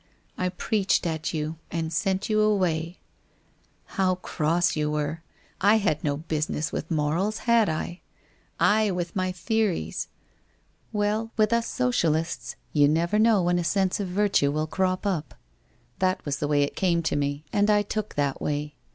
I 0.35 0.49
preached 0.49 1.05
at 1.05 1.31
you 1.31 1.57
and 1.69 1.93
sent 1.93 2.27
you 2.27 2.41
away. 2.41 2.97
How 3.85 4.15
cross 4.15 4.75
you 4.75 4.89
WHITE 4.89 4.97
ROSE 4.97 5.03
OF 5.03 5.09
WEARY 5.11 5.11
LEAF 5.11 5.83
417 5.83 5.83
were! 5.83 5.91
I 5.91 5.91
had 5.93 6.03
no 6.03 6.17
business 6.27 6.71
with 6.71 6.89
moral?, 6.89 7.31
had 7.31 7.69
I? 7.69 8.01
I 8.59 8.89
with 8.89 9.15
my 9.15 9.31
theories! 9.31 10.07
"Well, 10.91 11.29
with 11.37 11.53
us 11.53 11.67
Socialists, 11.67 12.55
you 12.73 12.87
never 12.87 13.19
know 13.19 13.43
when 13.43 13.59
a 13.59 13.63
sense 13.63 13.99
of 13.99 14.07
virtue 14.07 14.51
will 14.51 14.65
crop 14.65 15.05
up. 15.05 15.35
That 15.99 16.25
was 16.25 16.39
the 16.39 16.47
way 16.47 16.63
it 16.63 16.75
came 16.75 17.03
to 17.03 17.15
me, 17.15 17.43
and 17.53 17.69
I 17.69 17.83
took 17.83 18.15
that 18.15 18.41
way. 18.41 18.73